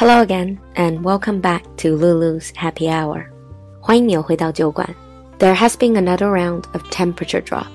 [0.00, 3.26] Hello again, and welcome back to Lulu's Happy Hour.
[3.80, 4.94] 欢迎你回到酒馆。
[5.38, 7.66] There has been another round of temperature drop.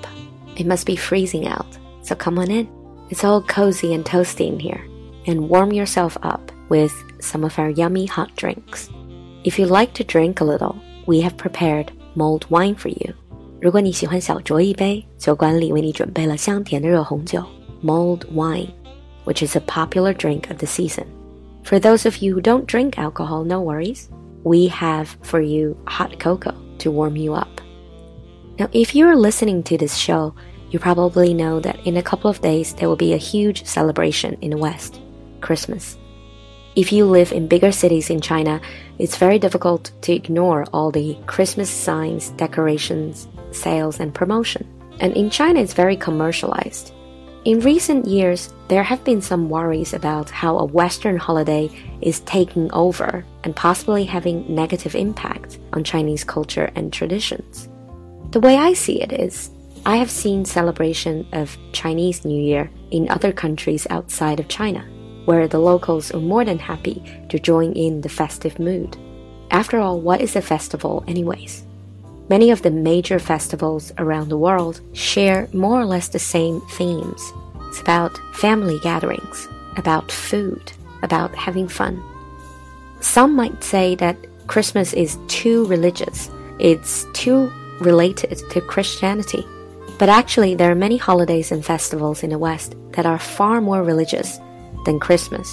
[0.55, 1.65] It must be freezing out,
[2.03, 2.67] so come on in.
[3.09, 4.81] It's all cozy and toasty in here,
[5.25, 8.89] and warm yourself up with some of our yummy hot drinks.
[9.43, 10.75] If you like to drink a little,
[11.07, 13.13] we have prepared mulled wine for you.
[13.59, 17.43] 如果你喜欢小酌一杯，酒馆里为你准备了香甜的热红酒
[17.83, 18.69] mulled wine,
[19.25, 21.05] which is a popular drink of the season.
[21.66, 24.08] For those of you who don't drink alcohol, no worries.
[24.44, 27.60] We have for you hot cocoa to warm you up.
[28.56, 30.32] Now, if you're listening to this show,
[30.70, 34.38] you probably know that in a couple of days there will be a huge celebration
[34.42, 35.00] in the West
[35.40, 35.98] Christmas.
[36.76, 38.60] If you live in bigger cities in China,
[39.00, 44.68] it's very difficult to ignore all the Christmas signs, decorations, sales, and promotion.
[45.00, 46.92] And in China, it's very commercialized.
[47.46, 51.70] In recent years, there have been some worries about how a Western holiday
[52.00, 57.68] is taking over and possibly having negative impact on Chinese culture and traditions.
[58.32, 59.50] The way I see it is,
[59.86, 64.84] I have seen celebration of Chinese New Year in other countries outside of China,
[65.26, 68.96] where the locals are more than happy to join in the festive mood.
[69.52, 71.62] After all, what is a festival anyways?
[72.28, 77.32] Many of the major festivals around the world share more or less the same themes.
[77.68, 80.72] It's about family gatherings, about food,
[81.02, 82.02] about having fun.
[83.00, 89.46] Some might say that Christmas is too religious, it's too related to Christianity.
[89.98, 93.82] But actually, there are many holidays and festivals in the West that are far more
[93.82, 94.38] religious
[94.84, 95.48] than Christmas.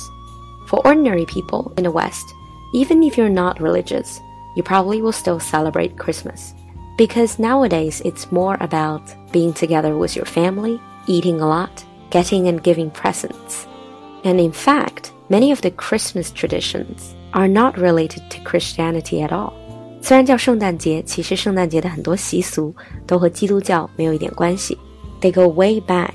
[0.67, 2.25] For ordinary people in the West,
[2.73, 4.19] even if you're not religious,
[4.55, 6.53] you probably will still celebrate Christmas.
[6.97, 12.60] Because nowadays it's more about being together with your family, eating a lot, getting and
[12.62, 13.66] giving presents.
[14.24, 19.52] And in fact, many of the Christmas traditions are not related to Christianity at all.
[20.00, 22.74] 虽然叫圣诞节，其实圣诞节的很多习俗
[23.06, 24.76] 都和基督教没有一点关系。
[25.20, 26.12] They go way back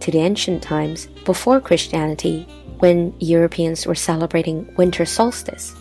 [0.00, 2.44] to the ancient times before Christianity,
[2.80, 5.72] when Europeans were celebrating winter solstice.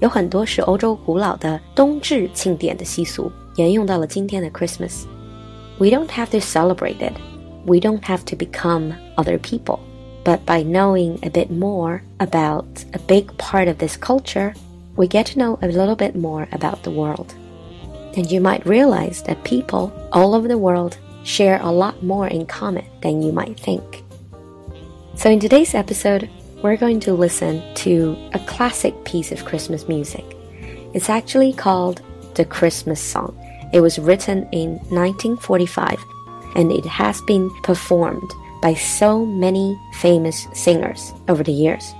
[0.00, 3.30] 有很多是欧洲古老的冬至庆典的习俗。
[3.56, 7.14] 沿用到了今天的 Christmas。We don't have to celebrate it.
[7.65, 9.83] we don't have to become other people.
[10.23, 14.53] But by knowing a bit more about a big part of this culture,
[14.95, 17.33] we get to know a little bit more about the world.
[18.15, 22.45] And you might realize that people all over the world share a lot more in
[22.45, 24.03] common than you might think.
[25.15, 26.29] So, in today's episode,
[26.61, 30.25] we're going to listen to a classic piece of Christmas music.
[30.93, 32.01] It's actually called
[32.35, 33.37] the Christmas song.
[33.73, 35.99] It was written in 1945
[36.55, 41.93] and it has been performed by so many famous singers over the years.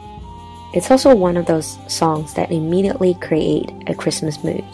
[0.74, 4.66] It's also one of those songs that immediately create a Christmas mood.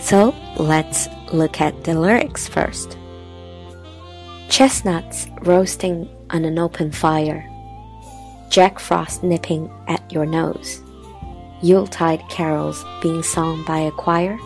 [0.00, 2.96] So let's look at the lyrics first.
[4.48, 7.48] Chestnuts roasting on an open fire,
[8.48, 10.82] Jack Frost nipping at your nose,
[11.62, 14.38] Yuletide carols being sung by a choir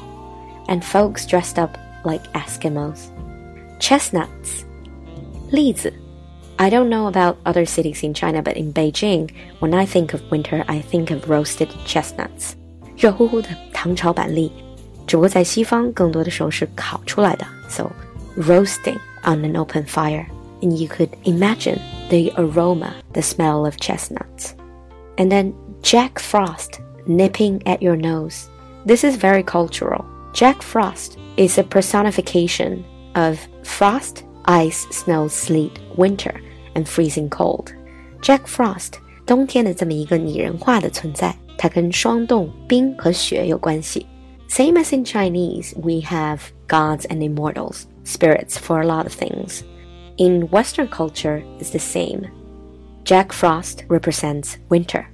[0.69, 3.10] and folks dressed up like Eskimos.
[3.80, 4.64] Chestnuts.
[5.52, 5.92] 栗子.
[6.58, 10.22] I don't know about other cities in China, but in Beijing, when I think of
[10.30, 12.54] winter, I think of roasted chestnuts.
[12.98, 14.52] 热乎乎的糖炒板栗，
[15.08, 17.90] 只不过在西方更多的时候是烤出来的，so
[18.38, 20.26] roasting on an open fire,
[20.62, 24.52] and you could imagine the aroma, the smell of chestnuts.
[25.16, 28.50] And then Jack Frost nipping at your nose.
[28.86, 30.04] This is very cultural.
[30.34, 32.84] Jack Frost is a personification
[33.16, 36.40] of frost, ice, snow, sleet, winter,
[36.76, 37.74] and freezing cold.
[38.22, 44.06] Jack Frost 冬天的这么一个拟人化的存在，它跟霜冻、冰和雪有关系。
[44.50, 49.62] Same as in Chinese, we have gods and immortals, spirits for a lot of things.
[50.18, 52.28] In Western culture, it's the same.
[53.06, 55.06] Jack Frost represents winter.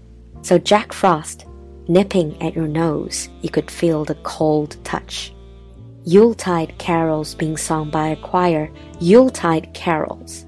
[0.41, 1.45] So Jack Frost
[1.89, 5.33] nipping at your nose, you could feel the cold touch.
[6.05, 10.45] Yuletide carols being sung by a choir, Yuletide carols.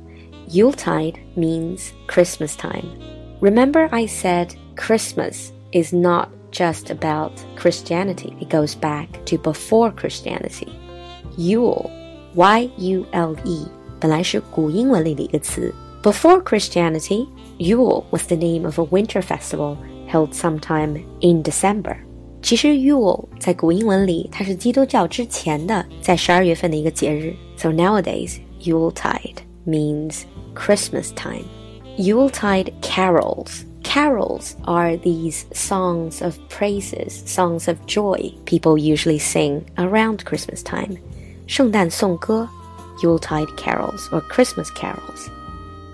[0.50, 2.88] Yuletide means Christmas time.
[3.42, 10.74] Remember, I said Christmas is not just about Christianity, it goes back to before Christianity.
[11.38, 11.92] Yule,
[12.36, 13.68] Y U L E,
[14.00, 15.74] 本来是古英文里的一个词。
[16.04, 17.28] Before Christianity,
[17.58, 19.76] Yule was the name of a winter festival
[20.12, 21.98] held sometime in December.
[22.42, 27.34] 其实 Yule 在古英文里，它是基督教之前的，在十二月份的一个节日。
[27.58, 30.22] So nowadays, Yuletide means
[30.56, 31.46] Christmas time.
[31.98, 33.64] Yuletide carols.
[33.84, 40.98] Carols are these songs of praises, songs of joy people usually sing around Christmas time.
[41.48, 42.48] 圣诞颂歌,
[43.02, 45.30] Yuletide carols or Christmas carols,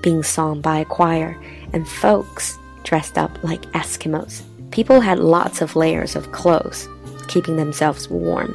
[0.01, 1.35] being sung by a choir
[1.71, 4.42] and folks dressed up like Eskimos.
[4.70, 6.88] People had lots of layers of clothes,
[7.28, 8.54] keeping themselves warm.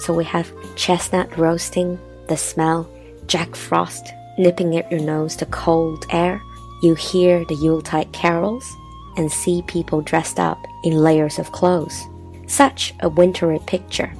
[0.00, 1.98] So we have chestnut roasting,
[2.28, 2.88] the smell,
[3.26, 6.40] Jack Frost nipping at your nose the cold air.
[6.82, 8.64] You hear the Yuletide carols
[9.16, 12.02] and see people dressed up in layers of clothes.
[12.46, 14.12] Such a wintry picture.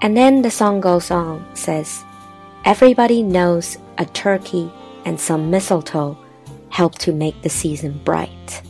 [0.00, 2.02] And then the song goes on, says,
[2.64, 4.70] Everybody knows a turkey
[5.04, 6.16] and some mistletoe
[6.71, 8.61] help to make the season bright.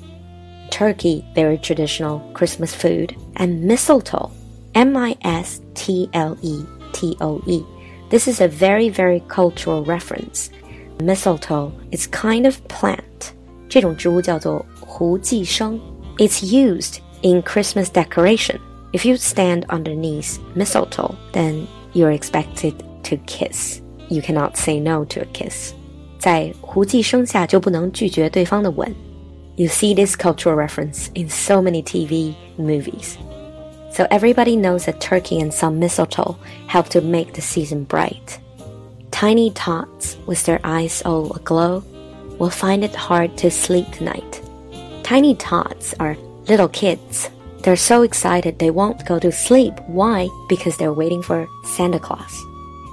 [0.69, 4.31] Turkey, very traditional Christmas food, and mistletoe,
[4.75, 6.63] M I S T L E
[6.93, 7.63] T O E.
[8.09, 10.49] This is a very, very cultural reference.
[11.01, 13.33] Mistletoe is kind of plant.
[13.69, 15.79] 这种植物叫做胡寄生.
[16.17, 18.59] It's used in Christmas decoration.
[18.93, 22.73] If you stand underneath mistletoe, then you're expected
[23.03, 23.81] to kiss.
[24.09, 25.73] You cannot say no to a kiss.
[26.22, 28.94] 在槲寄生下就不能拒绝对方的吻。
[29.56, 33.16] You see this cultural reference in so many TV movies.
[33.92, 36.36] So everybody knows that turkey and some mistletoe
[36.68, 38.38] help to make the season bright.
[39.10, 41.82] Tiny tots, with their eyes all aglow,
[42.38, 44.40] will find it hard to sleep tonight.
[45.02, 46.16] Tiny tots are
[46.46, 47.28] little kids.
[47.64, 49.74] They're so excited they won't go to sleep.
[49.88, 50.28] Why?
[50.48, 52.32] Because they're waiting for Santa Claus.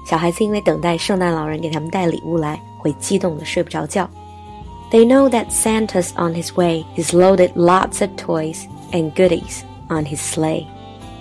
[0.10, 4.09] 小孩子因为等待圣诞老人给他们带礼物来，会激动的睡不着觉。
[4.91, 6.85] They know that Santa's on his way.
[6.95, 10.67] He's loaded lots of toys and goodies on his sleigh.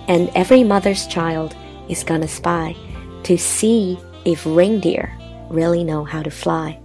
[0.06, 1.54] And every mother's child
[1.88, 2.76] is gonna spy
[3.24, 5.10] to see if reindeer
[5.50, 6.78] really know how to fly.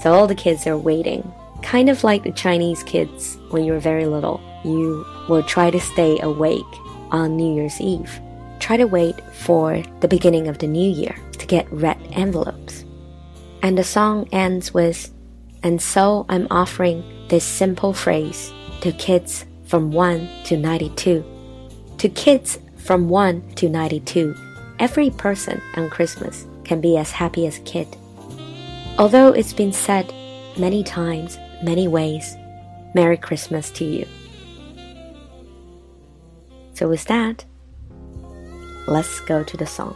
[0.00, 1.30] So all the kids are waiting,
[1.62, 4.40] kind of like the Chinese kids when you were very little.
[4.64, 6.62] You will try to stay awake
[7.10, 8.20] on New Year's Eve.
[8.60, 12.84] Try to wait for the beginning of the new year to get red envelopes.
[13.61, 15.11] And the song ends with,
[15.63, 18.51] and so I'm offering this simple phrase
[18.81, 21.23] to kids from 1 to 92.
[21.97, 24.35] To kids from 1 to 92,
[24.79, 27.87] every person on Christmas can be as happy as a kid.
[28.97, 30.13] Although it's been said
[30.57, 32.35] many times, many ways,
[32.93, 34.07] Merry Christmas to you.
[36.73, 37.43] So, with that,
[38.87, 39.95] let's go to the song.